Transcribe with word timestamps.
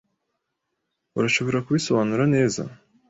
Urashobora 1.17 1.63
kubisobanura 1.65 2.23
neza? 2.35 2.61